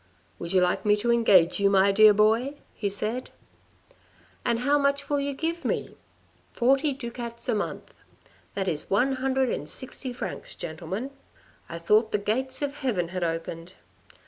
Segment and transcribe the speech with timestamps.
[0.39, 3.25] "'Would you like me to engage you, my dear boy?' he said.
[4.43, 5.95] "•And how much will you give me?'"
[6.37, 7.93] * Forty ducats a month.'
[8.55, 11.11] That is one hundred and sixty 160 THE RED AND THE BLACK francs, gentlemen.
[11.69, 13.73] I thought the gates of heaven had opened.